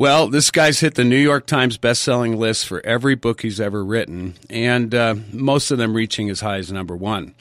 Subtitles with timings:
[0.00, 3.84] Well, this guy's hit the New York Times best-selling list for every book he's ever
[3.84, 7.34] written, and uh, most of them reaching as high as number one.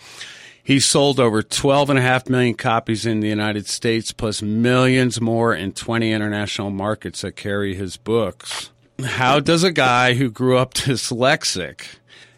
[0.61, 6.11] He sold over 12.5 million copies in the United States, plus millions more in 20
[6.11, 8.71] international markets that carry his books.
[9.05, 11.83] How does a guy who grew up dyslexic,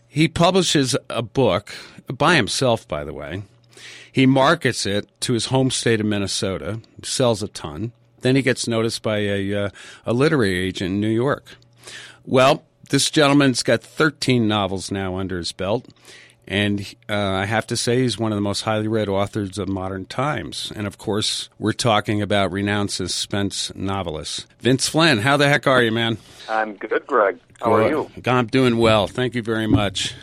[0.08, 1.74] he publishes a book
[2.08, 3.42] by himself, by the way.
[4.12, 7.92] He markets it to his home state of Minnesota, sells a ton.
[8.22, 9.70] Then he gets noticed by a, uh,
[10.06, 11.58] a literary agent in New York.
[12.26, 15.88] Well, this gentleman's got 13 novels now under his belt.
[16.48, 19.70] And uh, I have to say, he's one of the most highly read authors of
[19.70, 20.72] modern times.
[20.76, 24.48] And of course, we're talking about renowned suspense novelist.
[24.60, 26.18] Vince Flynn, how the heck are you, man?
[26.50, 27.40] I'm good, Greg.
[27.62, 28.12] How are you?
[28.26, 29.08] I'm doing well.
[29.08, 30.14] Thank you very much.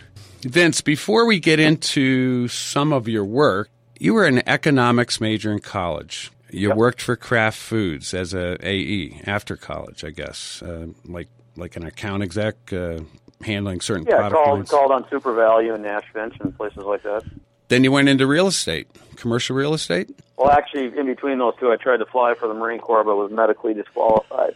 [0.42, 5.60] Vince, before we get into some of your work, you were an economics major in
[5.60, 6.30] college.
[6.51, 6.77] You Yep.
[6.77, 11.84] worked for Kraft Foods as a AE after college, I guess, uh, like like an
[11.84, 13.01] account exec, uh,
[13.43, 14.71] handling certain Yeah, product called lines.
[14.71, 17.24] called on SuperValu and Nash Finch and places like that.
[17.68, 20.09] Then you went into real estate, commercial real estate.
[20.37, 23.16] Well, actually, in between those two, I tried to fly for the Marine Corps, but
[23.16, 24.55] was medically disqualified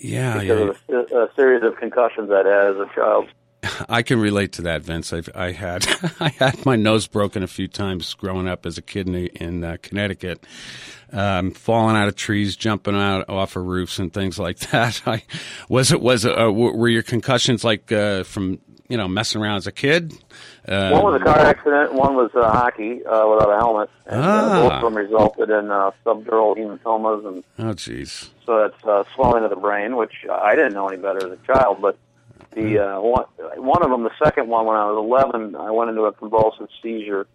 [0.00, 0.96] Yeah, because yeah.
[1.00, 3.28] of a, a series of concussions I'd had as a child.
[3.88, 5.12] I can relate to that, Vince.
[5.12, 5.86] I've, I had
[6.20, 9.64] I had my nose broken a few times growing up as a kid in, in
[9.64, 10.44] uh, Connecticut,
[11.12, 15.02] um, falling out of trees, jumping out off of roofs, and things like that.
[15.06, 15.22] I
[15.68, 19.66] was it was uh, were your concussions like uh, from you know messing around as
[19.66, 20.12] a kid?
[20.68, 21.94] Uh, One was a car accident.
[21.94, 23.90] One was uh, hockey uh, without a helmet.
[24.06, 24.26] And, Ah.
[24.26, 28.28] uh, both of them resulted in uh, subdural hematomas, and oh, jeez.
[28.46, 31.46] so that's uh, swelling of the brain, which I didn't know any better as a
[31.52, 31.78] child.
[31.82, 31.98] But
[32.52, 33.24] the uh, one,
[33.56, 34.96] one of them, the second one, when I was
[35.32, 37.26] 11, I went into a convulsive seizure,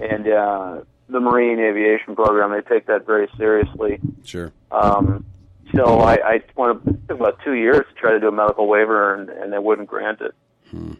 [0.00, 4.00] and uh, the Marine Aviation Program they take that very seriously.
[4.24, 4.52] Sure.
[4.70, 5.26] Um,
[5.74, 8.68] so I, I went it took about two years to try to do a medical
[8.68, 10.34] waiver, and, and they wouldn't grant it.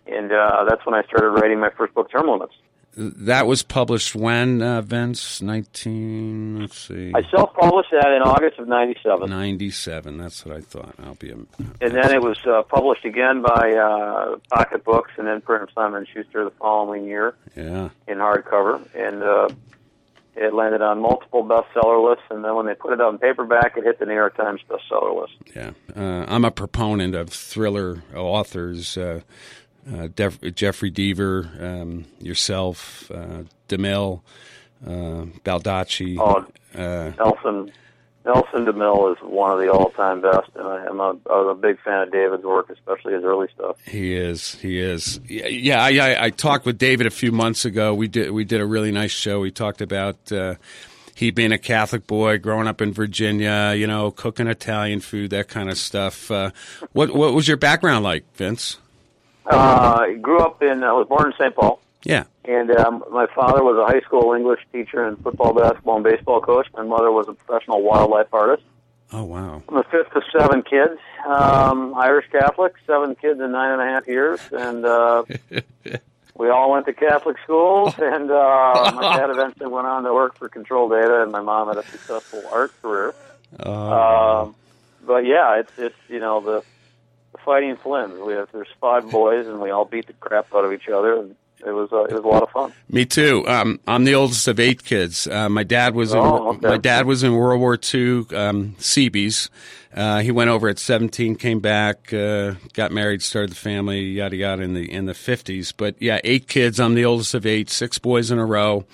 [0.07, 2.55] And uh, that's when I started writing my first book, Term Limits.
[2.97, 5.42] That was published when, uh, Vince?
[5.42, 7.13] 19, let's see.
[7.14, 10.19] I self-published that in August of '97, 97.
[10.19, 10.95] That's what I thought.
[11.05, 11.35] I'll be a.
[11.35, 15.98] and then it was uh, published again by uh, Pocket Books, and then Print Simon
[15.98, 17.89] and Schuster the following year Yeah.
[18.07, 19.48] in hardcover, and uh,
[20.36, 22.24] it landed on multiple bestseller lists.
[22.30, 24.61] And then when they put it out in paperback, it hit the New York Times
[24.69, 25.35] bestseller list.
[25.55, 28.96] Yeah, uh, I'm a proponent of thriller authors.
[28.96, 29.20] Uh,
[29.92, 34.20] uh, Def- Jeffrey Deaver, um, yourself, uh, DeMille,
[34.86, 36.17] uh, Baldacci.
[36.18, 36.46] Oh,
[36.78, 37.72] uh, Nelson
[38.24, 41.78] Nelson DeMille is one of the all-time best, and I am a, I'm a big
[41.80, 43.77] fan of David's work, especially his early stuff.
[43.84, 44.55] he is.
[44.56, 45.20] He is.
[45.28, 47.95] Yeah, yeah I, I, I talked with David a few months ago.
[47.95, 48.30] We did.
[48.30, 49.40] We did a really nice show.
[49.40, 50.33] We talked about.
[50.33, 50.55] Uh,
[51.16, 55.46] he being a Catholic boy, growing up in Virginia, you know, cooking Italian food, that
[55.46, 56.28] kind of stuff.
[56.28, 56.51] Uh,
[56.92, 58.78] what what was your background like, Vince?
[59.47, 60.83] Uh, I grew up in.
[60.83, 61.55] I was born in St.
[61.55, 61.81] Paul.
[62.05, 62.25] Yeah.
[62.45, 66.41] And um, my father was a high school English teacher and football, basketball, and baseball
[66.41, 66.67] coach.
[66.75, 68.63] My mother was a professional wildlife artist.
[69.13, 69.63] Oh wow.
[69.69, 73.85] I'm the fifth of seven kids, um, Irish Catholic, seven kids in nine and a
[73.85, 75.25] half years, and uh,
[76.37, 77.95] we all went to Catholic schools.
[77.99, 81.69] And uh, my dad eventually went on to work for Control Data, and my mom
[81.69, 83.15] had a successful art career.
[83.61, 84.57] Um,
[85.07, 86.65] but yeah, it's it's you know the
[87.45, 88.19] fighting Flynn's.
[88.21, 91.17] We have there's five boys, and we all beat the crap out of each other.
[91.21, 92.73] And it was uh, it was a lot of fun.
[92.91, 93.47] Me too.
[93.47, 95.27] Um, I'm the oldest of eight kids.
[95.27, 96.69] Uh, my dad was in, Oh, okay.
[96.69, 99.49] my dad was in World War II, um, Seabees.
[99.95, 104.35] Uh, he went over at 17, came back, uh, got married, started the family, yada
[104.37, 105.73] yada in the in the 50s.
[105.77, 106.81] But yeah, eight kids.
[106.81, 108.85] I'm the oldest of eight, six boys in a row.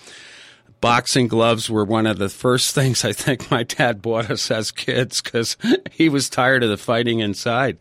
[0.81, 4.71] Boxing gloves were one of the first things I think my dad bought us as
[4.71, 5.56] kids because
[5.91, 7.78] he was tired of the fighting inside.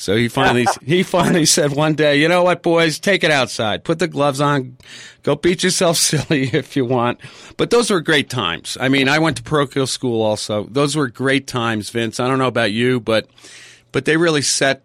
[0.00, 3.84] So he finally he finally said one day, you know what, boys, take it outside,
[3.84, 4.78] put the gloves on,
[5.22, 7.20] go beat yourself silly if you want.
[7.56, 8.78] But those were great times.
[8.80, 10.64] I mean, I went to parochial school also.
[10.64, 12.18] Those were great times, Vince.
[12.18, 13.28] I don't know about you, but
[13.92, 14.82] but they really set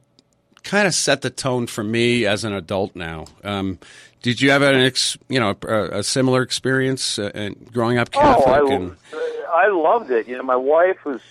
[0.63, 3.25] kind of set the tone for me as an adult now.
[3.44, 3.79] Um,
[4.21, 8.11] did you have an ex, you know a, a similar experience uh, and growing up
[8.11, 8.47] Catholic?
[8.47, 8.95] Oh, I, and,
[9.47, 10.27] I loved it.
[10.27, 11.21] You know, my wife who's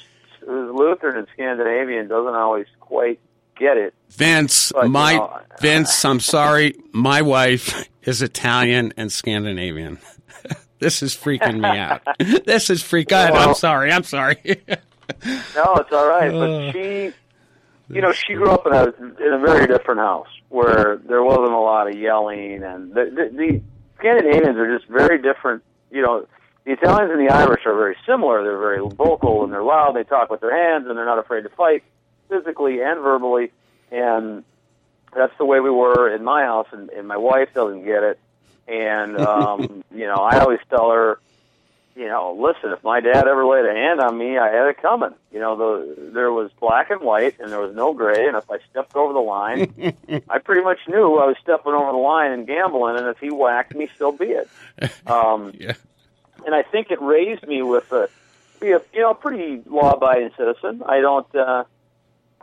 [0.40, 3.20] who's Lutheran and Scandinavian doesn't always quite
[3.56, 3.94] get it.
[4.10, 9.98] Vince, But, you my know, Vince, I'm sorry, my wife is Italian and Scandinavian.
[10.78, 12.02] this is freaking me out.
[12.44, 13.08] this is freak.
[13.08, 13.90] God, I'm sorry.
[13.92, 14.36] I'm sorry.
[14.44, 16.32] No, it's all right.
[16.34, 17.12] Uh, But she,
[17.90, 18.84] you know, she grew up in a
[19.24, 23.36] in a very different house where there wasn't a lot of yelling, and the the,
[23.36, 23.62] the
[23.98, 25.62] Scandinavians are just very different.
[25.90, 26.26] You know,
[26.64, 28.42] the Italians and the Irish are very similar.
[28.42, 29.94] They're very vocal and they're loud.
[29.94, 31.84] They talk with their hands and they're not afraid to fight.
[32.28, 33.52] Physically and verbally,
[33.90, 34.44] and
[35.14, 36.66] that's the way we were in my house.
[36.72, 38.18] And, and my wife doesn't get it,
[38.68, 41.18] and um, you know, I always tell her,
[41.96, 44.82] you know, listen, if my dad ever laid a hand on me, I had it
[44.82, 45.14] coming.
[45.32, 48.26] You know, the there was black and white, and there was no gray.
[48.26, 49.72] And if I stepped over the line,
[50.28, 52.96] I pretty much knew I was stepping over the line and gambling.
[52.96, 54.48] And if he whacked me, so be it.
[55.06, 55.74] Um, Yeah.
[56.44, 58.08] and I think it raised me with a
[58.60, 60.82] be a you know pretty law-abiding citizen.
[60.84, 61.64] I don't uh,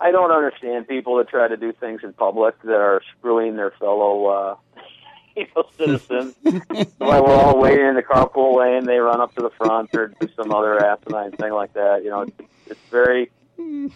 [0.01, 3.69] I don't understand people that try to do things in public that are screwing their
[3.71, 4.55] fellow uh,
[5.35, 6.35] you know citizens.
[6.97, 10.07] While we're all waiting in the carpool lane, they run up to the front or
[10.19, 12.03] do some other asinine thing like that.
[12.03, 13.31] You know, it's, it's very.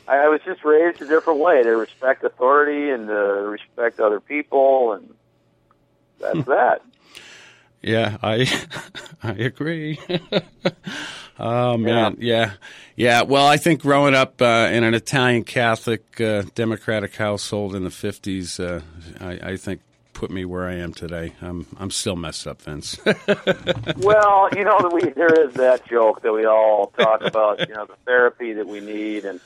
[0.08, 4.20] I, I was just raised a different way to respect authority and to respect other
[4.20, 5.12] people, and
[6.20, 6.82] that's that.
[7.82, 8.48] Yeah, I
[9.24, 10.00] I agree.
[11.40, 12.54] Oh man, yeah.
[12.96, 17.84] yeah, Well, I think growing up uh, in an Italian Catholic uh, Democratic household in
[17.84, 18.82] the fifties, uh,
[19.20, 19.82] I, I think
[20.14, 21.34] put me where I am today.
[21.42, 22.98] I'm I'm still messed up, Vince.
[23.98, 27.68] well, you know, we there is that joke that we all talk about.
[27.68, 29.40] You know, the therapy that we need, and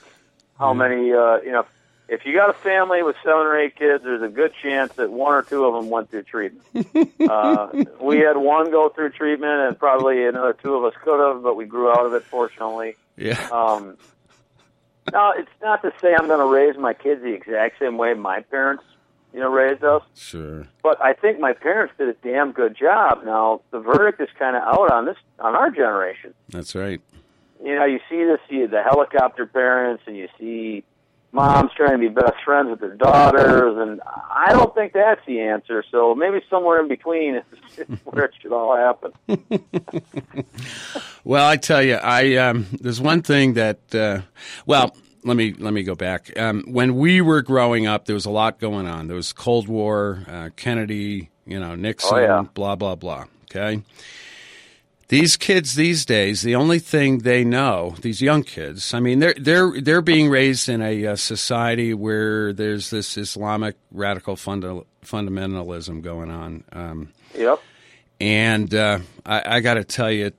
[0.57, 1.11] how many.
[1.11, 1.65] Uh, you know,
[2.09, 5.11] if you got a family with seven or eight kids, there's a good chance that
[5.11, 6.65] one or two of them went through treatment.
[7.29, 7.69] uh,
[8.01, 11.55] we had one go through treatment, and probably another two of us could have, but
[11.55, 12.95] we grew out of it, fortunately.
[13.17, 13.97] yeah, Um,
[15.11, 18.13] now, it's not to say I'm going to raise my kids the exact same way
[18.13, 18.83] my parents,
[19.33, 20.03] you know, raised us.
[20.15, 20.67] sure.
[20.83, 23.23] But I think my parents did a damn good job.
[23.25, 26.33] Now the verdict is kind of out on this on our generation.
[26.49, 27.01] That's right.
[27.63, 30.83] You know, you see this, you the helicopter parents, and you see
[31.31, 35.39] moms trying to be best friends with their daughters, and I don't think that's the
[35.41, 35.83] answer.
[35.91, 37.43] So maybe somewhere in between is
[38.05, 39.13] where it should all happen.
[41.25, 44.21] Well, I tell you, I um, there's one thing that uh,
[44.65, 44.95] well.
[45.25, 46.31] Let me let me go back.
[46.39, 49.07] Um, when we were growing up, there was a lot going on.
[49.07, 52.43] There was Cold War, uh, Kennedy, you know, Nixon, Oh, yeah.
[52.53, 53.25] blah blah blah.
[53.43, 53.81] Okay,
[55.09, 59.35] these kids these days, the only thing they know, these young kids, I mean, they're
[59.37, 66.01] they're they're being raised in a, uh society where there's this Islamic radical funda- fundamentalism
[66.01, 66.63] going on.
[66.71, 67.61] Um, Yep.
[68.19, 70.31] and uh, I, I got to tell you,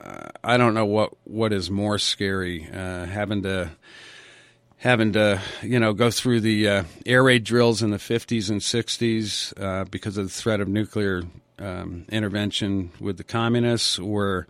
[0.00, 3.70] uh, I don't know what, what is more scary, uh, having to
[4.78, 8.60] having to you know go through the uh, air raid drills in the 50s and
[8.60, 11.22] 60s uh, because of the threat of nuclear
[11.60, 14.46] um, intervention with the communists, or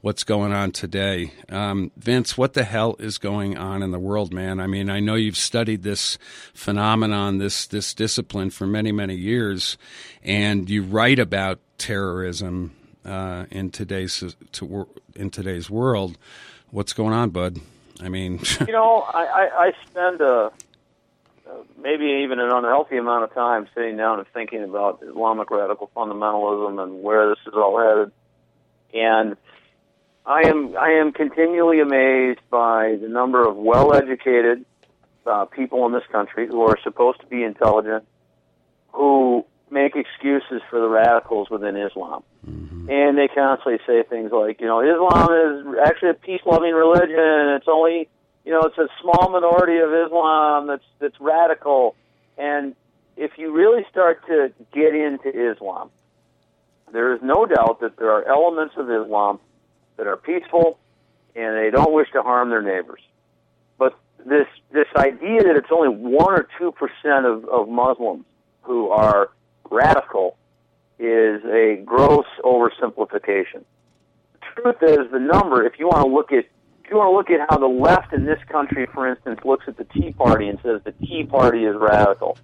[0.00, 1.32] what's going on today.
[1.48, 4.60] Um, Vince, what the hell is going on in the world, man?
[4.60, 6.18] I mean, I know you've studied this
[6.54, 9.76] phenomenon, this this discipline for many many years,
[10.22, 12.74] and you write about terrorism
[13.04, 16.18] uh, in today's to, in today's world.
[16.70, 17.58] What's going on, bud?
[18.02, 20.52] I mean, You know, I, I, I spend a
[21.82, 26.82] maybe even an unhealthy amount of time sitting down and thinking about Islamic radical fundamentalism
[26.82, 28.12] and where this is all headed.
[28.92, 29.36] And
[30.26, 34.64] I am I am continually amazed by the number of well-educated
[35.26, 38.04] uh, people in this country who are supposed to be intelligent,
[38.92, 42.22] who make excuses for the radicals within Islam.
[42.44, 47.68] And they constantly say things like, you know, Islam is actually a peace-loving religion, it's
[47.68, 48.08] only,
[48.44, 51.94] you know, it's a small minority of Islam that's that's radical.
[52.38, 52.74] And
[53.16, 55.90] if you really start to get into Islam,
[56.92, 59.38] there is no doubt that there are elements of Islam
[59.96, 60.78] that are peaceful
[61.36, 63.00] and they don't wish to harm their neighbors.
[63.78, 68.24] But this this idea that it's only one or two percent of, of Muslims
[68.62, 69.30] who are
[69.70, 70.36] radical
[70.98, 73.64] is a gross oversimplification.
[74.32, 76.44] The truth is the number, if you want to look at
[76.90, 79.76] you want to look at how the left in this country, for instance, looks at
[79.76, 82.36] the Tea Party and says the Tea Party is radical,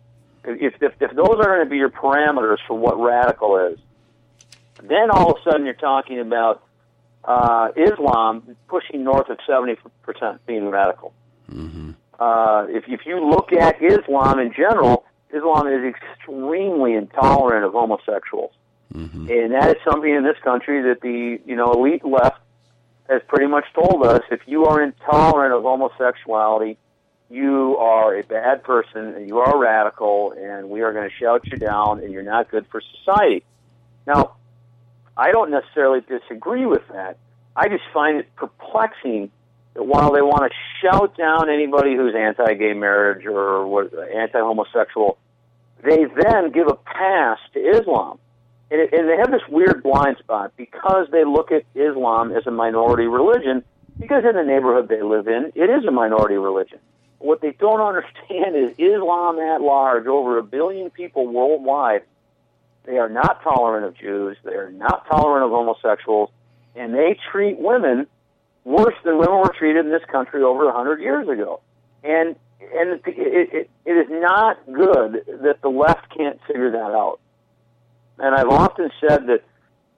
[0.44, 3.78] if, if, if those are going to be your parameters for what radical is,
[4.82, 6.62] then all of a sudden you're talking about
[7.24, 9.76] uh, Islam pushing north of 70%
[10.46, 11.12] being radical.
[12.18, 18.52] Uh, if, if you look at Islam in general, Islam is extremely intolerant of homosexuals.
[19.30, 22.40] And that is something in this country that the you know elite left
[23.08, 26.76] has pretty much told us if you are intolerant of homosexuality,
[27.28, 31.46] you are a bad person and you are radical and we are going to shout
[31.46, 33.44] you down and you're not good for society.
[34.06, 34.36] Now,
[35.16, 37.18] I don't necessarily disagree with that.
[37.54, 39.30] I just find it perplexing
[39.74, 43.84] that while they want to shout down anybody who's anti-gay marriage or
[44.14, 45.18] anti-homosexual,
[45.82, 48.18] they then give a pass to Islam.
[48.70, 52.50] And, and they have this weird blind spot because they look at Islam as a
[52.50, 53.62] minority religion,
[53.98, 56.78] because in the neighborhood they live in, it is a minority religion.
[57.18, 62.02] what they don't understand is Islam at large, over a billion people worldwide,
[62.86, 64.36] they are not tolerant of Jews.
[64.44, 66.30] They are not tolerant of homosexuals,
[66.76, 68.06] and they treat women
[68.64, 71.60] worse than women were treated in this country over a hundred years ago.
[72.04, 77.20] And and it, it, it is not good that the left can't figure that out.
[78.18, 79.44] And I've often said that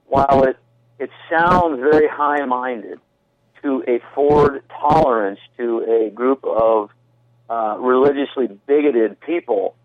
[0.06, 0.56] while it
[0.98, 2.98] it sounds very high-minded
[3.62, 6.90] to afford tolerance to a group of
[7.48, 9.76] uh, religiously bigoted people,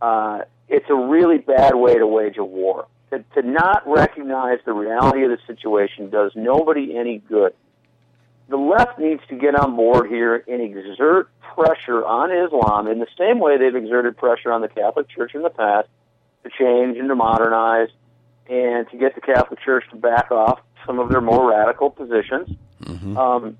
[0.00, 2.86] uh, it's a really bad way to wage a war.
[3.10, 7.52] To, to not recognize the reality of the situation does nobody any good.
[8.48, 13.06] The left needs to get on board here and exert pressure on Islam in the
[13.18, 15.88] same way they've exerted pressure on the Catholic Church in the past
[16.44, 17.88] to change and to modernize
[18.48, 22.50] and to get the Catholic Church to back off some of their more radical positions.
[22.82, 23.16] Mm-hmm.
[23.16, 23.58] Um,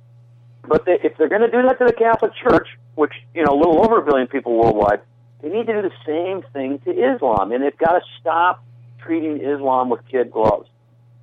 [0.67, 3.55] but they, if they're going to do that to the Catholic Church, which you know
[3.55, 5.01] a little over a billion people worldwide,
[5.41, 8.65] they need to do the same thing to Islam, and they've got to stop
[8.99, 10.69] treating Islam with kid gloves.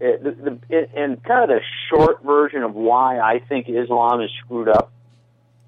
[0.02, 4.22] It, the, the, it, and kind of the short version of why I think Islam
[4.22, 4.92] is screwed up,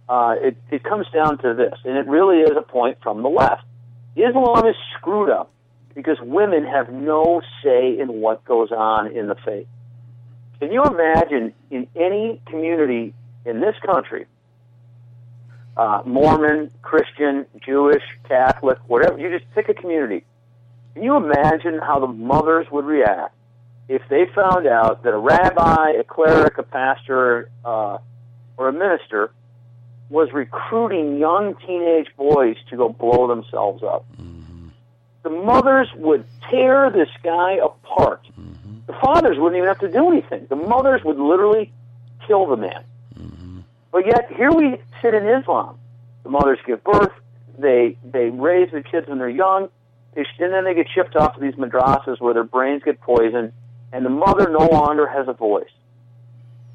[0.08, 3.30] uh, it, it comes down to this, and it really is a point from the
[3.30, 3.64] left.
[4.16, 5.52] Islam is screwed up
[5.94, 9.68] because women have no say in what goes on in the faith.
[10.60, 13.14] Can you imagine in any community
[13.46, 14.26] in this country,
[15.78, 20.24] uh, Mormon, Christian, Jewish, Catholic, whatever, you just pick a community.
[20.94, 23.34] Can you imagine how the mothers would react
[23.88, 27.98] if they found out that a rabbi, a cleric, a pastor, uh,
[28.58, 29.32] or a minister
[30.10, 34.06] was recruiting young teenage boys to go blow themselves up?
[34.18, 34.41] Mm-hmm.
[35.24, 38.24] The mothers would tear this guy apart.
[38.40, 38.80] Mm-hmm.
[38.88, 40.48] The fathers wouldn't even have to do anything.
[40.50, 41.72] The mothers would literally
[42.28, 42.84] kill the man.
[43.92, 45.78] But yet here we sit in Islam.
[46.24, 47.12] The mothers give birth,
[47.58, 49.70] they they raise the kids when they're young,
[50.14, 53.52] they, and then they get shipped off to these madrasas where their brains get poisoned,
[53.92, 55.70] and the mother no longer has a voice.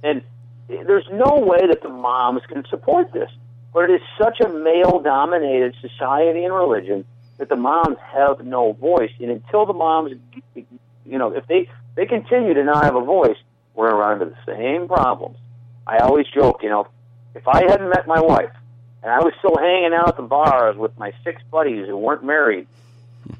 [0.02, 0.22] And
[0.68, 3.30] there's no way that the moms can support this.
[3.72, 7.04] But it is such a male-dominated society and religion
[7.38, 9.10] that the moms have no voice.
[9.20, 10.12] And until the moms,
[10.54, 13.36] you know, if they they continue to not have a voice,
[13.74, 15.36] we're going to run into the same problems.
[15.86, 16.88] I always joke, you know,
[17.34, 18.52] if I hadn't met my wife
[19.02, 22.24] and I was still hanging out at the bars with my six buddies who weren't
[22.24, 22.66] married,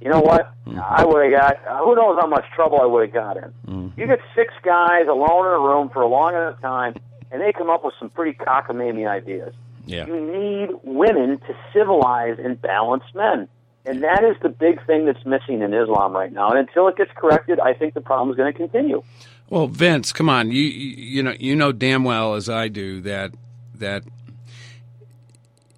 [0.01, 0.53] you know what?
[0.67, 0.81] Mm-hmm.
[0.81, 3.53] I would have got, who knows how much trouble I would have got in.
[3.67, 4.01] Mm-hmm.
[4.01, 6.95] You get six guys alone in a room for a long enough time,
[7.31, 9.55] and they come up with some pretty cockamamie ideas.
[9.87, 10.07] Yeah.
[10.07, 13.49] You need women to civilize and balance men.
[13.87, 16.51] And that is the big thing that's missing in Islam right now.
[16.51, 19.03] And until it gets corrected, I think the problem is going to continue.
[19.49, 20.51] Well, Vince, come on.
[20.51, 23.33] You you know you know damn well as I do that
[23.77, 24.03] that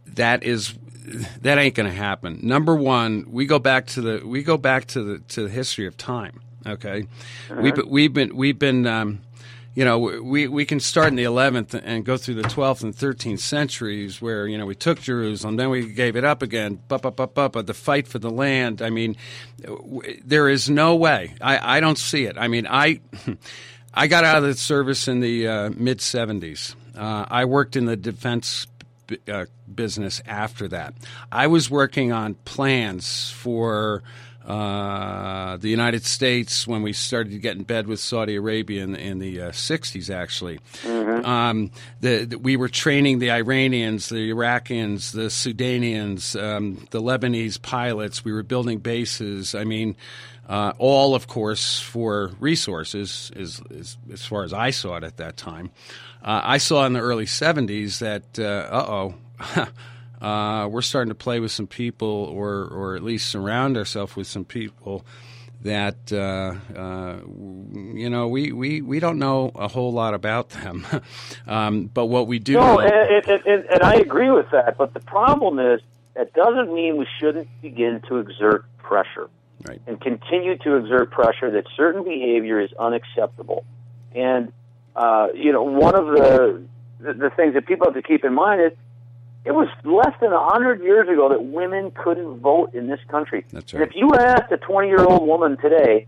[0.07, 0.75] that is
[1.43, 2.41] that ain't going to happen.
[2.43, 5.87] Number one, we go back to the we go back to the to the history
[5.87, 6.41] of time.
[6.67, 7.07] Okay,
[7.51, 7.61] uh-huh.
[7.61, 9.21] we've we've been we've been um,
[9.75, 12.95] you know we we can start in the 11th and go through the 12th and
[12.95, 16.81] 13th centuries where you know we took Jerusalem, then we gave it up again.
[16.89, 18.83] But but but but the fight for the land.
[18.83, 19.17] I mean,
[20.25, 21.35] there is no way.
[21.41, 22.37] I I don't see it.
[22.39, 23.01] I mean I.
[23.95, 26.77] I got out of the service in the uh, mid 70s.
[26.97, 28.67] Uh, I worked in the defense
[29.09, 30.95] b- uh, business after that.
[31.33, 34.05] I was working on plans for
[34.49, 38.97] uh, the United States when we started to get in bed with Saudi Arabia in,
[38.97, 40.59] in the uh, 60s, actually.
[40.85, 41.27] Mm-hmm.
[41.27, 47.61] Um, the, the, we were training the Iranians, the Iraqis, the Sudanians, um, the Lebanese
[47.61, 48.25] pilots.
[48.25, 49.55] We were building bases.
[49.55, 49.97] I mean,
[50.49, 55.19] uh, all, of course, for resources, is, is, as far as I saw it at
[55.19, 55.73] that time.
[56.23, 59.15] Uh, I saw in the early 70s that, uh oh,
[60.21, 64.27] uh, we're starting to play with some people or, or at least surround ourselves with
[64.27, 65.05] some people
[65.63, 70.87] that uh, uh, you know we, we, we don't know a whole lot about them,
[71.47, 72.55] um, but what we do.
[72.55, 74.79] No, and, and, and, and, I agree with that.
[74.79, 75.81] But the problem is
[76.15, 79.29] that doesn't mean we shouldn't begin to exert pressure
[79.67, 79.81] right.
[79.87, 83.65] and continue to exert pressure that certain behavior is unacceptable.
[84.15, 84.53] And
[84.95, 86.63] uh, you know, one of the
[87.01, 88.73] the things that people have to keep in mind is
[89.49, 93.47] it was less than a hundred years ago that women couldn't vote in this country.
[93.51, 93.83] That's right.
[93.83, 96.07] And if you asked a twenty-year-old woman today,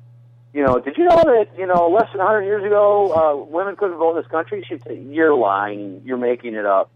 [0.53, 3.45] you know, did you know that you know less than a hundred years ago uh,
[3.51, 4.63] women couldn't vote in this country?
[4.69, 6.03] She'd say, "You're lying.
[6.05, 6.91] You're making it up."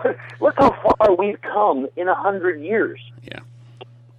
[0.00, 3.00] But look how far we've come in a hundred years.
[3.24, 3.40] Yeah.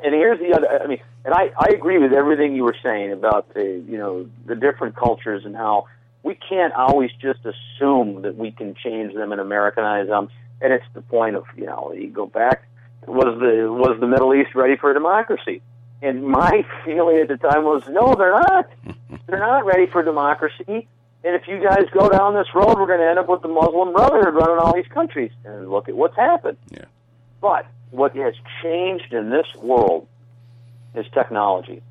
[0.04, 0.84] And here's the other.
[0.84, 4.30] I mean, and I I agree with everything you were saying about the you know
[4.46, 5.86] the different cultures and how
[6.22, 10.28] we can't always just assume that we can change them and Americanize them.
[10.64, 12.64] And it's the point of you know you go back
[13.08, 15.62] was the was the Middle East ready for democracy?
[16.02, 18.70] And my feeling at the time was no, they're not.
[19.28, 20.88] they're not ready for democracy.
[21.26, 23.48] And if you guys go down this road, we're going to end up with the
[23.48, 25.32] Muslim Brotherhood running all these countries.
[25.46, 26.58] And look at what's happened.
[26.70, 26.86] Yeah.
[27.40, 30.06] But what has changed in this world
[30.96, 31.82] is technology.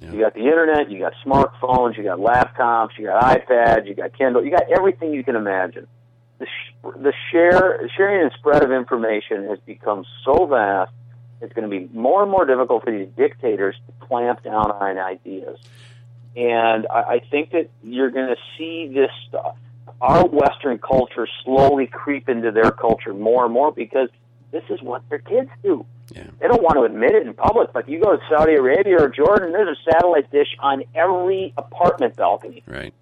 [0.00, 0.12] Yeah.
[0.12, 4.16] You got the internet, you got smartphones, you got laptops, you got iPads, you got
[4.16, 5.86] Kindle, you got everything you can imagine.
[6.40, 10.90] The, sh- the share, sharing and spread of information has become so vast.
[11.40, 14.98] It's going to be more and more difficult for these dictators to clamp down on
[14.98, 15.58] ideas.
[16.36, 19.56] And I, I think that you're going to see this stuff,
[20.00, 24.08] our Western culture, slowly creep into their culture more and more because
[24.50, 25.86] this is what their kids do.
[26.14, 26.24] Yeah.
[26.40, 29.08] They don't want to admit it in public, but you go to Saudi Arabia or
[29.08, 32.62] Jordan, there's a satellite dish on every apartment balcony.
[32.66, 32.92] Right.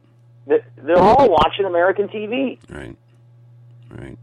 [0.47, 2.59] They're all watching American TV.
[2.71, 2.97] Right.
[3.91, 4.19] Right.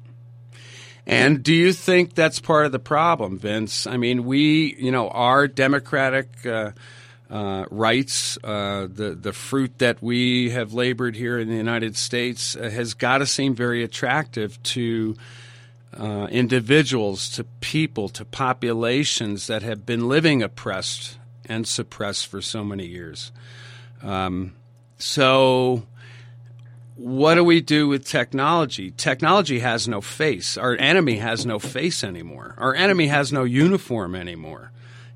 [1.07, 3.85] And do you think that's part of the problem, Vince?
[3.85, 6.71] I mean, we, you know, our democratic uh,
[7.29, 12.55] uh, rights, uh, the the fruit that we have labored here in the United States,
[12.55, 15.15] uh, has got to seem very attractive to
[15.97, 22.63] uh, individuals, to people, to populations that have been living oppressed and suppressed for so
[22.63, 23.31] many years.
[24.01, 24.55] Um,
[24.97, 25.83] so
[26.95, 28.91] what do we do with technology?
[28.91, 30.57] Technology has no face.
[30.57, 32.55] Our enemy has no face anymore.
[32.57, 34.71] Our enemy has no uniform anymore.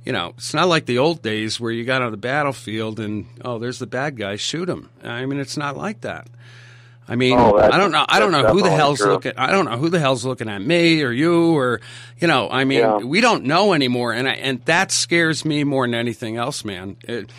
[0.06, 3.28] You know, it's not like the old days where you got on the battlefield and
[3.44, 4.90] oh, there's the bad guy, shoot him.
[5.04, 6.28] I mean, it's not like that.
[7.08, 8.06] I mean, Oh, I don't know.
[8.08, 9.12] I don't know who the hell's true.
[9.14, 9.34] looking.
[9.38, 11.82] I don't know who the hell's looking at me or you or
[12.20, 12.50] you know.
[12.50, 12.98] I mean, Yeah.
[12.98, 16.98] we don't know anymore, and I, and that scares me more than anything else, man.
[17.04, 17.32] It,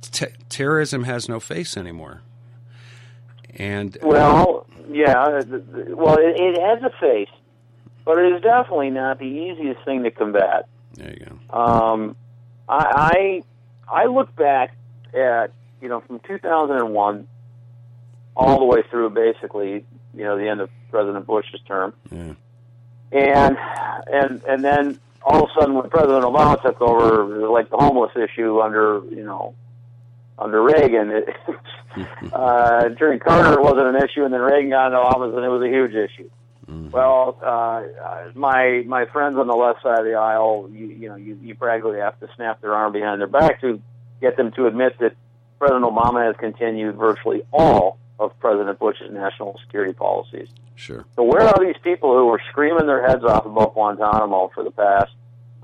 [0.00, 2.22] t- terrorism has no face anymore.
[3.56, 5.40] And Well, yeah.
[5.42, 7.28] th- Well, it, it has a face,
[8.04, 10.66] but it is definitely not the easiest thing to combat.
[10.94, 11.56] there you go.
[11.58, 12.16] Um,
[12.68, 13.42] I,
[13.88, 14.74] I I look back
[15.14, 17.26] at you know from 2001
[18.36, 19.84] all the way through basically
[20.14, 22.34] you know the end of President Bush's term, Yeah.
[23.12, 23.56] and
[24.12, 28.12] and and then all of a sudden when President Obama took over, like the homeless
[28.16, 29.54] issue under you know
[30.38, 31.28] under Reagan, it,
[32.32, 35.48] uh, during Carter it wasn't an issue, and then Reagan got into office and it
[35.48, 36.30] was a huge issue.
[36.70, 41.08] Well, uh, uh, my my friends on the left side of the aisle, you, you
[41.08, 43.80] know, you, you practically have to snap their arm behind their back to
[44.20, 45.16] get them to admit that
[45.58, 50.48] President Obama has continued virtually all of President Bush's national security policies.
[50.76, 51.04] Sure.
[51.16, 54.70] So where are these people who were screaming their heads off about Guantanamo for the
[54.70, 55.12] past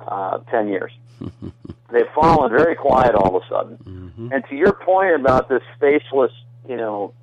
[0.01, 0.93] uh, ten years?
[1.91, 3.77] They've fallen very quiet all of a sudden.
[3.77, 6.33] hmm And to your point about this faceless,
[6.69, 7.15] you know,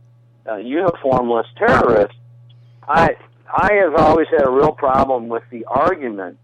[0.45, 2.15] uh, uniformless terrorist,
[2.87, 3.15] I
[3.51, 6.37] I have always had a real problem with the argument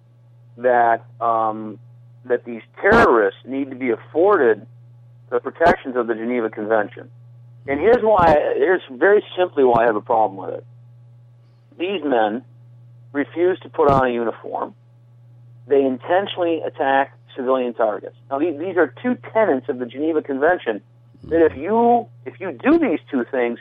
[0.57, 1.79] that um,
[2.25, 4.65] that these terrorists need to be afforded
[5.29, 7.09] the protections of the Geneva Convention.
[7.67, 8.35] And here's why.
[8.55, 10.65] Here's very simply why I have a problem with it.
[11.77, 12.43] These men
[13.11, 14.75] refuse to put on a uniform.
[15.67, 18.17] They intentionally attack civilian targets.
[18.29, 20.81] Now, these, are two tenets of the Geneva Convention.
[21.23, 23.59] That if you if you do these two things,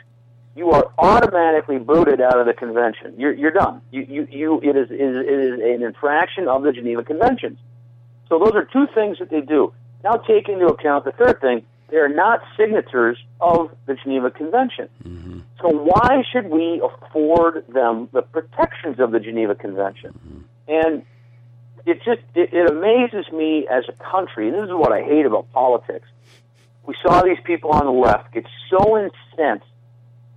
[0.55, 3.13] you are automatically booted out of the convention.
[3.17, 3.81] You're, you're done.
[3.91, 7.59] You, you, you, it, is, it, is, an infraction of the Geneva Conventions.
[8.27, 9.73] So those are two things that they do.
[10.03, 11.65] Now take into account the third thing.
[11.89, 14.89] They are not signatures of the Geneva Convention.
[15.03, 20.45] hmm So why should we afford them the protections of the Geneva Convention?
[20.67, 21.03] And
[21.89, 24.47] it just it, it amazes me as a country.
[24.47, 26.07] And this is what I hate about politics.
[26.85, 29.65] We saw these people on the left get so incensed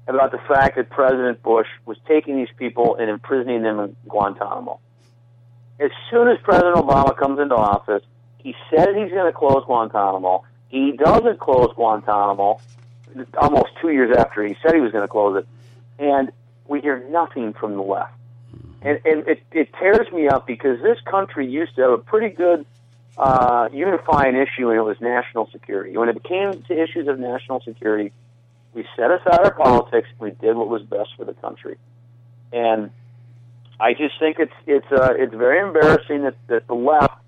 [0.09, 4.81] about the fact that President Bush was taking these people and imprisoning them in Guantanamo.
[5.79, 8.03] As soon as President Obama comes into office,
[8.39, 10.45] he says he's going to close Guantanamo.
[10.69, 12.61] He doesn't close Guantanamo
[13.39, 15.47] almost two years after he said he was going to close it,
[15.99, 16.33] and
[16.67, 18.15] we hear nothing from the left.
[18.85, 22.35] And, and it, it tears me up because this country used to have a pretty
[22.35, 22.67] good
[23.17, 25.97] uh, unifying issue, and it was national security.
[25.97, 28.13] When it came to issues of national security,
[28.75, 30.09] we set aside our politics.
[30.19, 31.77] We did what was best for the country,
[32.53, 32.91] and
[33.79, 37.21] I just think it's it's uh, it's very embarrassing that, that the left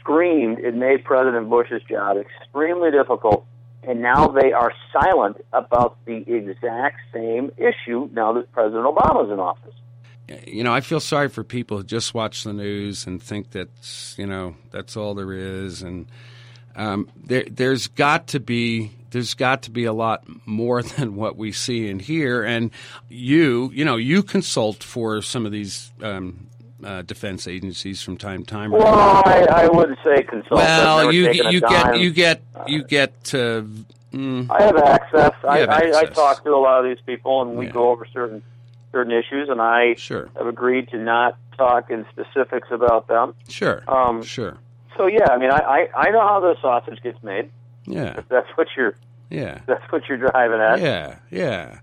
[0.00, 3.46] screamed it made President Bush's job extremely difficult,
[3.84, 9.38] and now they are silent about the exact same issue now that President Obama's in
[9.38, 9.74] office.
[10.46, 13.68] You know, I feel sorry for people who just watch the news and think that
[14.16, 16.06] you know that's all there is, and
[16.76, 21.36] um, there, there's got to be there's got to be a lot more than what
[21.36, 22.42] we see and hear.
[22.42, 22.70] And
[23.08, 26.46] you, you know, you consult for some of these um,
[26.82, 28.70] uh, defense agencies from time to time.
[28.72, 30.60] Well, I, I wouldn't say consult.
[30.60, 33.12] Well, you you get you get you get.
[33.34, 33.62] Uh,
[34.12, 35.32] mm, I have access.
[35.46, 35.94] I, have access.
[35.96, 37.72] I, I talk to a lot of these people, and we Yeah.
[37.72, 38.42] go over certain
[38.92, 40.28] certain issues, and I Sure.
[40.36, 43.34] have agreed to not talk in specifics about them.
[43.48, 44.56] Sure, Um, sure,
[44.96, 47.50] So yeah, I mean, I, I, I know how the sausage gets made.
[47.86, 48.94] yeah, If that's what you're
[49.30, 49.60] yeah.
[49.66, 50.80] that's what you're driving at.
[50.80, 51.78] Yeah, yeah.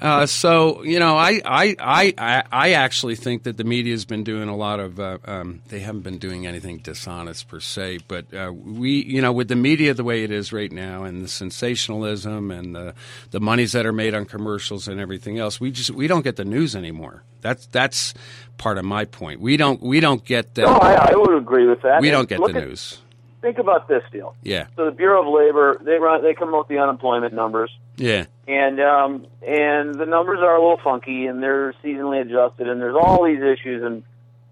[0.00, 1.74] Uh, so you know, I, I,
[2.18, 5.00] I, I- actually think that the media's been doing a lot of.
[5.00, 9.32] Uh, um, they haven't been doing anything dishonest per se, but uh, we, you know,
[9.32, 12.94] with the media the way it is right now, and the sensationalism and the
[13.30, 16.36] the monies that are made on commercials and everything else, we just we don't get
[16.36, 17.22] the news anymore.
[17.40, 18.12] That's that's
[18.58, 19.40] part of my point.
[19.40, 22.00] We don't we don't get the No, I, I would agree with that.
[22.00, 22.98] we And don't get the at- news.
[23.42, 24.34] Think about this deal.
[24.42, 27.70] Yeah, So the Bureau of Labor they run they come out with the unemployment numbers.
[27.96, 32.80] yeah, and um, and the numbers are a little funky, and they're seasonally adjusted, and
[32.80, 34.02] there's all these issues, and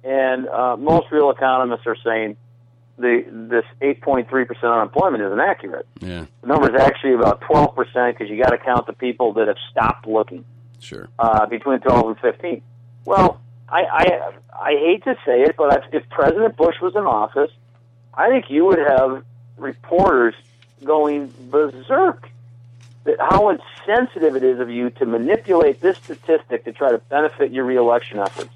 [0.04, 2.36] and uh, most real economists are saying
[2.98, 5.86] the this 8.3 percent unemployment isn't accurate.
[6.00, 6.26] yeah.
[6.42, 9.48] The number is actually about 12 percent because you got to count the people that
[9.48, 10.44] have stopped looking
[10.78, 11.08] Sure.
[11.18, 12.62] uh, between 12 and 15.
[13.06, 17.50] Well, I, I I hate to say it, but if President Bush was in office,
[18.16, 19.24] I think you would have
[19.56, 20.34] reporters
[20.84, 22.28] going berserk.
[23.04, 27.50] That how insensitive it is of you to manipulate this statistic to try to benefit
[27.52, 28.48] your reelection efforts.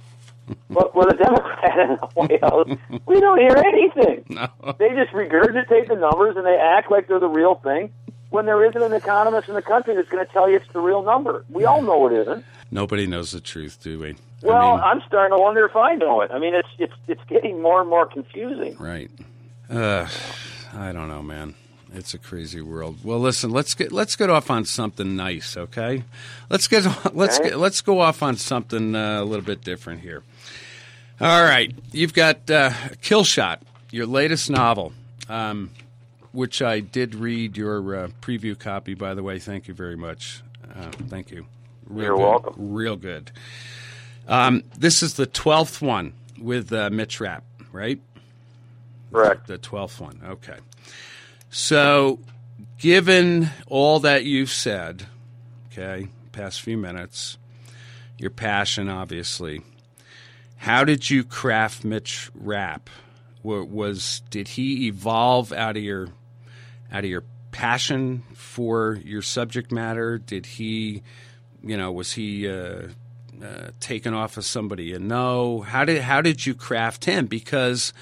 [0.70, 2.68] But with a Democrat in the White House,
[3.04, 4.24] we don't hear anything.
[4.30, 4.48] No.
[4.78, 7.92] They just regurgitate the numbers and they act like they're the real thing
[8.30, 10.80] when there isn't an economist in the country that's going to tell you it's the
[10.80, 11.44] real number.
[11.50, 12.44] We all know it isn't.
[12.70, 14.10] Nobody knows the truth, do we?
[14.10, 16.30] I Well, mean- I'm starting to wonder if I know it.
[16.32, 18.76] I mean, it's it's it's getting more and more confusing.
[18.78, 19.10] Right.
[19.70, 20.08] Uh,
[20.74, 21.54] I don't know, man.
[21.94, 22.98] It's a crazy world.
[23.02, 26.04] Well, listen, let's get let's get off on something nice, okay?
[26.50, 30.22] Let's get let's get, let's go off on something uh, a little bit different here.
[31.20, 34.92] All right, you've got uh, Kill Shot, your latest novel,
[35.28, 35.70] um,
[36.32, 38.94] which I did read your uh, preview copy.
[38.94, 40.42] By the way, thank you very much.
[40.76, 41.46] Uh, thank you.
[41.86, 42.22] Real You're good.
[42.22, 42.54] welcome.
[42.72, 43.32] Real good.
[44.28, 47.98] Um, this is the twelfth one with uh, Mitch Rapp, right?
[49.12, 49.46] Correct.
[49.46, 50.20] The twelfth one.
[50.24, 50.56] Okay.
[51.50, 52.18] So,
[52.78, 55.06] given all that you've said,
[55.72, 57.38] okay, past few minutes,
[58.18, 59.62] your passion, obviously,
[60.56, 62.90] how did you craft Mitch Rapp?
[63.42, 66.08] Wa- Was did he evolve out of your
[66.92, 70.18] out of your passion for your subject matter?
[70.18, 71.02] Did he,
[71.62, 72.88] you know, was he uh,
[73.42, 75.60] uh, taken off of somebody you know?
[75.60, 77.26] How did how did you craft him?
[77.26, 77.92] Because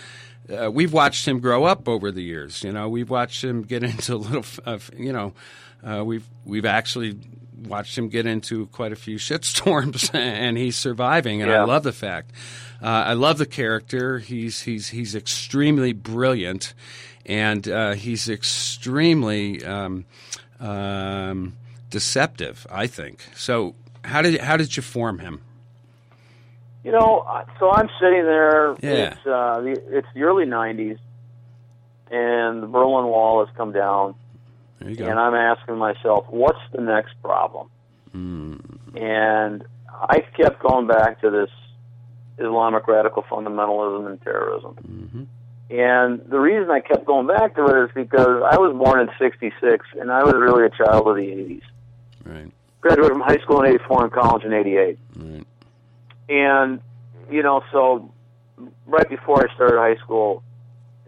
[0.50, 2.62] uh, we've watched him grow up over the years.
[2.62, 5.32] You know, we've watched him get into a little, of, you know,
[5.84, 7.18] uh, we've we've actually
[7.64, 11.42] watched him get into quite a few shitstorms, and he's surviving.
[11.42, 12.32] And I love the fact.
[12.82, 14.18] Uh, I love the character.
[14.18, 16.74] He's he's he's extremely brilliant,
[17.24, 20.04] and uh, he's extremely um,
[20.60, 21.56] um,
[21.90, 22.66] deceptive.
[22.70, 23.24] I think.
[23.34, 25.40] So how did how did you form him?
[26.86, 27.26] You know,
[27.58, 28.76] so I'm sitting there.
[28.80, 29.10] Yeah.
[29.10, 30.98] It's uh, the, it's the early '90s,
[32.12, 34.14] and the Berlin Wall has come down,
[34.78, 35.06] There you go.
[35.08, 37.68] and I'm asking myself, what's the next problem?
[38.12, 38.54] Hmm.
[38.94, 41.50] And I kept going back to this
[42.38, 44.74] Islamic radical fundamentalism and terrorism.
[44.76, 45.24] hmm
[45.74, 49.08] And the reason I kept going back to it is because I was born in
[49.18, 51.62] '66, and I was really a child of the '80s.
[52.24, 52.52] Right.
[52.80, 54.98] Graduated from high school in '84 and college in '88.
[55.16, 55.46] Right.
[56.28, 56.80] And,
[57.30, 58.12] you know, so
[58.86, 60.42] right before I started high school,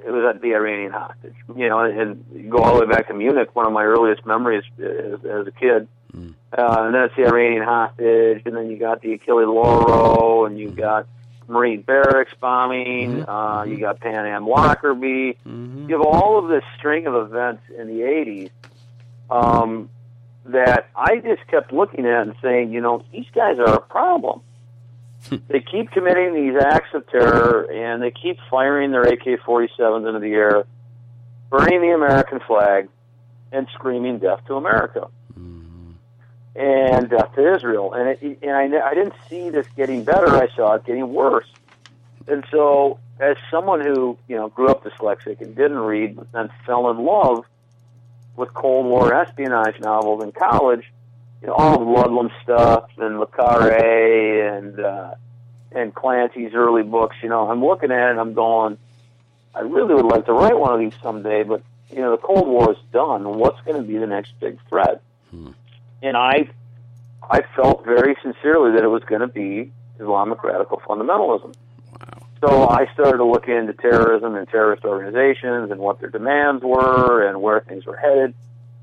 [0.05, 1.35] it was at the Iranian hostage.
[1.57, 4.25] You know, and you go all the way back to Munich, one of my earliest
[4.25, 5.89] memories as, as a kid.
[6.17, 6.35] Mm.
[6.57, 10.59] Uh, and then it's the Iranian hostage, and then you got the Achille Lauro, and
[10.59, 11.07] you got
[11.49, 13.25] Marine barracks bombing, Mhm.
[13.29, 15.37] uh, you got Pan Am Lockerbie.
[15.45, 18.51] hmm You have all of this string of events in the 80s
[19.31, 19.89] um,
[20.47, 24.41] that I just kept looking at and saying, you know, these guys are a problem.
[25.31, 30.21] They keep committing these acts of terror and they keep firing their AK 47s into
[30.21, 30.65] the air,
[31.51, 32.89] burning the American flag,
[33.51, 35.59] and screaming death to America hmm
[36.59, 37.95] and death to Israel.
[37.95, 40.37] And it, and I, I didn't see this getting better.
[40.37, 41.47] I saw it getting worse.
[42.27, 46.51] And so, as someone who you know grew up dyslexic and didn't read, but then
[46.67, 47.45] fell in love
[48.37, 50.85] with Cold War espionage novels in college,
[51.41, 55.15] you know all the Ludlum stuff and Le Carre and uh,
[55.73, 57.17] and Clancy's early books.
[57.23, 58.79] You know, I'm looking at it and I'm going,
[59.55, 62.49] I really would like to write one of these someday, but you know the Cold
[62.49, 63.39] War is done.
[63.39, 65.03] What's going to be the next big threat?
[66.03, 66.49] and I,
[67.31, 71.55] I felt very sincerely that it was going to be Islamic radical fundamentalism.
[72.41, 77.27] So I started to look into terrorism and terrorist organizations and what their demands were
[77.27, 78.35] and where things were headed.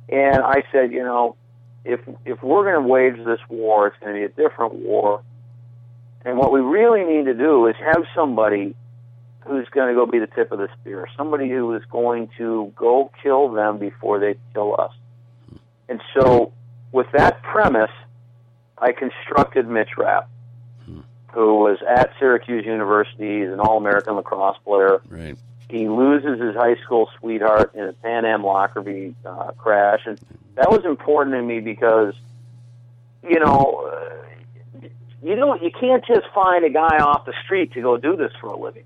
[0.10, 1.38] And I said, you know,
[1.86, 5.22] if if we're going to wage this war, it's going to be a different war.
[6.26, 8.76] And what we really need to do is have somebody
[9.42, 12.74] who's going to go be the tip of the spear, somebody who is going to
[12.76, 14.92] go kill them before they kill us.
[15.88, 16.52] And so,
[16.92, 17.92] with that premise,
[18.80, 20.28] I constructed Mitch Rapp,
[20.86, 21.02] hmm.
[21.32, 23.42] who was at Syracuse University.
[23.42, 25.00] He's an All-American lacrosse player.
[25.08, 25.38] Right.
[25.70, 30.20] He loses his high school sweetheart in a Pan Am Lockerbie uh, crash, and
[30.56, 32.14] that was important to me because,
[33.28, 34.88] you know, uh,
[35.24, 38.32] you don't, you can't just find a guy off the street to go do this
[38.40, 38.84] for a living.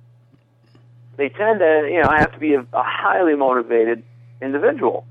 [1.17, 4.03] They tend to, you know, have to be a, a highly motivated
[4.41, 5.05] individual.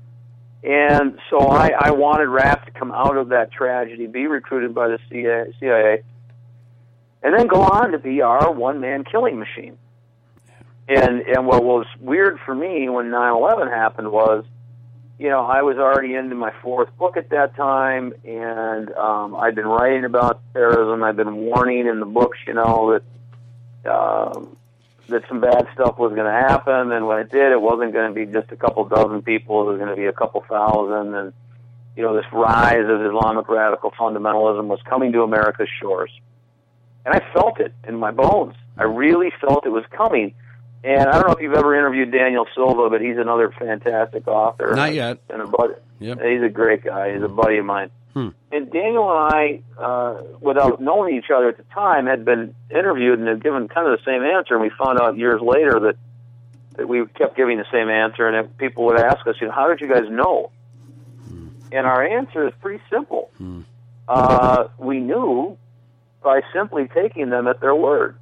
[0.63, 4.87] And so I, I wanted Rapp to come out of that tragedy, be recruited by
[4.87, 6.03] the CIA,
[7.21, 9.77] and then go on to be our one man killing machine.
[10.89, 14.43] And and what was weird for me when 9/11 happened was,
[15.19, 19.53] you know, I was already into my fourth book at that time, and um, I'd
[19.53, 21.03] been writing about terrorism.
[21.03, 22.99] I'd been warning in the books, you know,
[23.85, 24.57] that um,
[25.09, 28.11] that some bad stuff was going to happen, and when it did, it wasn't going
[28.11, 29.61] to be just a couple dozen people.
[29.61, 31.33] It was going to be a couple thousand, and
[31.95, 36.09] you know, this rise of Islamic radical fundamentalism was coming to America's shores,
[37.05, 38.55] and I felt it in my bones.
[38.75, 40.33] I really felt it was coming
[40.83, 44.73] and I don't know if you've ever interviewed Daniel Silva, but he's another fantastic author.
[44.75, 45.19] Not yet.
[45.29, 45.73] And a buddy.
[45.99, 46.19] Yep.
[46.21, 47.13] He's a great guy.
[47.13, 47.91] He's a buddy of mine.
[48.13, 48.29] Hmm.
[48.51, 53.19] And Daniel and I, uh, without knowing each other at the time, had been interviewed
[53.19, 54.55] and had given kind of the same answer.
[54.55, 55.95] And we found out years later that,
[56.77, 58.27] that we kept giving the same answer.
[58.27, 60.51] And if people would ask us, you know, how did you guys know?
[61.71, 63.29] And our answer is pretty simple.
[63.37, 63.61] Hmm.
[64.07, 65.57] Uh, we knew
[66.23, 68.17] by simply taking them at their word.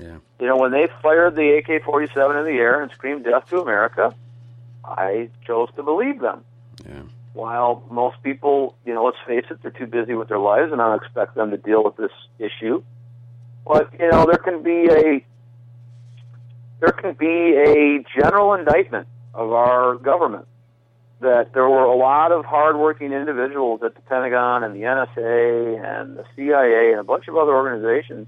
[0.00, 0.16] Yeah.
[0.40, 3.60] You know, when they fired the AK 47 in the air and screamed death to
[3.60, 4.14] America,
[4.84, 6.44] I chose to believe them.
[6.88, 7.02] Yeah.
[7.32, 10.80] While most people, you know, let's face it, they're too busy with their lives and
[10.80, 12.82] I don't expect them to deal with this issue.
[13.66, 15.24] But, you know, there can be a
[16.80, 20.46] there can be a general indictment of our government
[21.20, 26.16] that there were a lot of hardworking individuals at the Pentagon and the NSA and
[26.16, 28.26] the CIA and a bunch of other organizations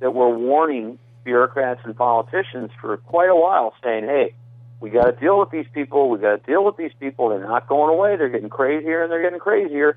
[0.00, 4.34] that were warning bureaucrats and politicians for quite a while, saying, "Hey,
[4.80, 6.10] we got to deal with these people.
[6.10, 7.28] We got to deal with these people.
[7.30, 8.16] They're not going away.
[8.16, 9.96] They're getting crazier and they're getting crazier."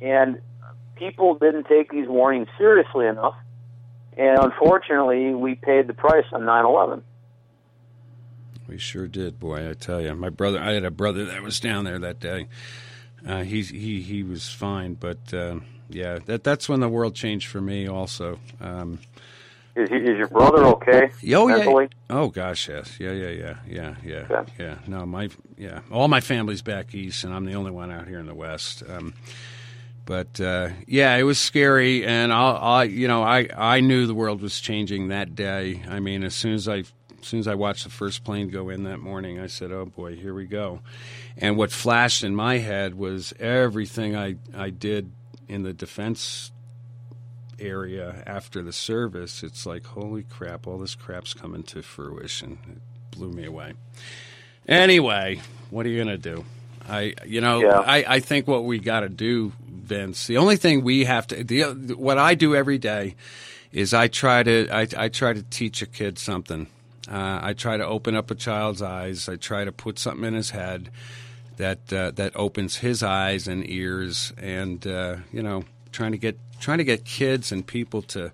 [0.00, 0.40] And
[0.96, 3.36] people didn't take these warnings seriously enough,
[4.16, 7.02] and unfortunately, we paid the price on 9/11.
[8.68, 9.68] We sure did, boy.
[9.68, 10.60] I tell you, my brother.
[10.60, 12.48] I had a brother that was down there that day.
[13.26, 15.56] Uh, he he he was fine, but uh,
[15.92, 17.88] yeah, that that's when the world changed for me.
[17.88, 18.98] Also, um,
[19.76, 21.10] Is, he, is your brother okay?
[21.34, 21.64] oh yeah,
[22.10, 24.52] oh gosh, yes, yeah, yeah, yeah, yeah, yeah, Okay.
[24.58, 24.78] yeah.
[24.86, 28.18] No, my yeah, all my family's back east, and I'm the only one out here
[28.18, 28.82] in the west.
[28.88, 29.14] Um,
[30.04, 34.14] but uh, yeah, it was scary, and I, I, you know, I I knew the
[34.14, 35.82] world was changing that day.
[35.88, 38.68] I mean, as soon as I as soon as I watched the first plane go
[38.68, 40.80] in that morning, I said, "Oh boy, here we go."
[41.38, 45.12] And what flashed in my head was everything I I did
[45.52, 46.50] in the defense
[47.58, 49.42] area after the service.
[49.42, 52.58] It's like, holy crap, all this crap's coming to fruition.
[52.68, 53.74] It blew me away.
[54.66, 56.44] Anyway, what are you gonna do?
[56.88, 57.78] I, you know, Yeah.
[57.80, 60.26] I, I think what we got to do, Vince.
[60.26, 63.14] The only thing we have to, the, what I do every day,
[63.70, 66.66] is I try to, I, I try to teach a kid something.
[67.08, 69.28] Uh, I try to open up a child's eyes.
[69.28, 70.90] I try to put something in his head
[71.62, 76.36] that uh, that opens his eyes and ears, and uh, you know, trying to get
[76.58, 78.32] trying to get kids and people to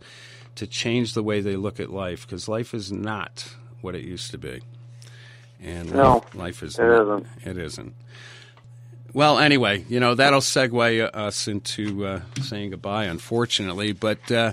[0.54, 4.30] to change the way they look at life because life is not what it used
[4.30, 4.62] to be,
[5.62, 7.26] and No, life, life is it not, isn't.
[7.44, 7.94] It isn't.
[9.12, 13.92] Well, anyway, you know that'll segue uh, us into uh, saying goodbye, unfortunately.
[13.92, 14.52] But uh,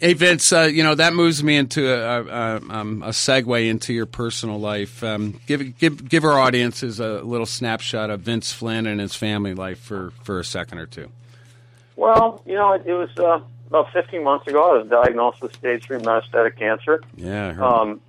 [0.00, 3.92] hey, Vince, uh, you know that moves me into a, a, um, a segue into
[3.92, 5.02] your personal life.
[5.02, 9.54] Um, give give give our audiences a little snapshot of Vince Flynn and his family
[9.54, 11.10] life for, for a second or two.
[11.96, 14.74] Well, you know, it, it was uh, about 15 months ago.
[14.74, 17.02] I was diagnosed with stage three metastatic cancer.
[17.16, 18.00] Yeah, Um,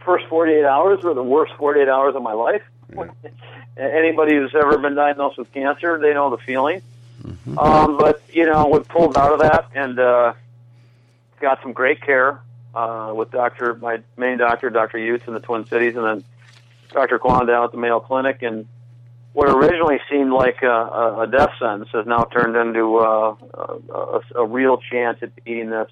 [0.00, 2.62] first 48 hours were the worst 48 hours of my life.
[3.76, 6.80] Anybody who's ever been diagnosed with cancer, they know the feeling.
[7.58, 10.34] Um, but you know, we pulled out of that and uh,
[11.44, 12.40] got some great care
[12.74, 16.24] uh, with Doctor, my main doctor, Doctor Utes in the Twin Cities, and then
[16.90, 18.42] Doctor Kwan down at the Mayo Clinic.
[18.42, 18.66] And
[19.34, 24.20] what originally seemed like a, a, death sentence has now turned into uh, a, a,
[24.36, 25.90] a real chance at beating this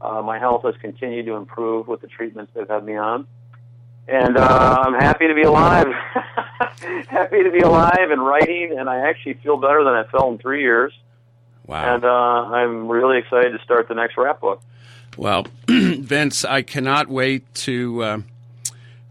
[0.00, 3.26] Uh, my health has continued to improve with the treatments they've had me on.
[4.06, 5.88] And uh, I'm happy to be alive.
[7.08, 10.38] happy to be alive and writing, and I actually feel better than I felt in
[10.38, 10.92] three years.
[11.66, 11.94] Wow.
[11.94, 14.62] And uh, I'm really excited to start the next Rapp book.
[15.18, 18.02] Well, Vince, I cannot wait to.
[18.04, 18.18] Uh,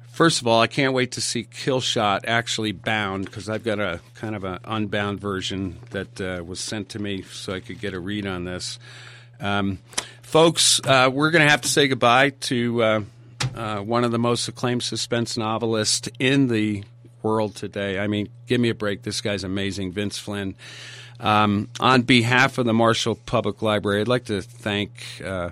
[0.10, 4.00] first of all, I can't wait to see Killshot actually bound because I've got a
[4.16, 7.94] kind of an unbound version that uh, was sent to me so I could get
[7.94, 8.80] a read on this.
[9.42, 9.80] Um,
[10.22, 13.02] folks, uh, we're going to have to say goodbye to uh,
[13.54, 16.86] uh, one of the most acclaimed suspense novelists in the
[17.22, 18.00] world today.
[18.00, 19.02] I mean, give me a break.
[19.02, 20.56] This guy's amazing, Vince Flynn.
[21.20, 25.50] Um, on behalf of the Marshall Public Library, I'd like to thank uh,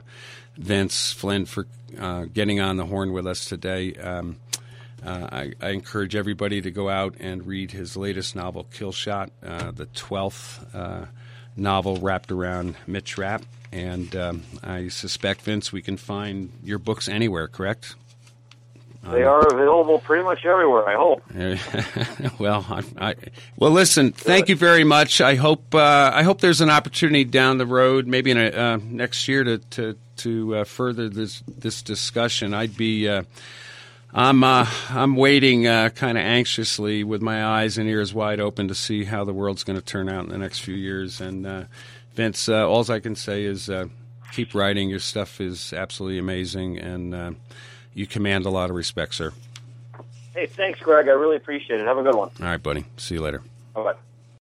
[0.57, 1.67] Vince Flynn for
[1.99, 3.93] uh, getting on the horn with us today.
[3.95, 4.37] Um,
[5.05, 9.71] uh, I, I, encourage everybody to go out and read his latest novel, Killshot, uh,
[9.71, 11.05] the 12th uh,
[11.55, 13.43] novel wrapped around Mitch Rapp.
[13.71, 17.95] And um, I suspect, Vince, we can find your books anywhere, correct?
[19.11, 20.89] They are available pretty much everywhere.
[20.89, 22.39] I hope.
[22.39, 23.15] well, I, I,
[23.55, 24.11] well, listen.
[24.11, 25.21] Thank you very much.
[25.21, 28.79] I hope uh, I hope there's an opportunity down the road, maybe in a, uh,
[28.83, 32.53] next year, to to to uh, further this this discussion.
[32.53, 33.07] I'd be.
[33.07, 33.23] Uh,
[34.13, 38.69] I'm uh, I'm waiting uh, kind of anxiously with my eyes and ears wide open
[38.69, 41.19] to see how the world's going to turn out in the next few years.
[41.19, 41.67] And
[42.13, 43.69] Vince, uh, all I can say is
[44.31, 44.89] keep writing.
[44.89, 47.35] Your stuff is absolutely amazing, and
[47.93, 49.33] you command a lot of respect, sir.
[50.33, 51.07] Hey, thanks, Greg.
[51.07, 51.85] I really appreciate it.
[51.85, 52.29] Have a good one.
[52.39, 52.85] All right, buddy.
[52.97, 53.41] See you later.
[53.73, 53.95] Bye bye.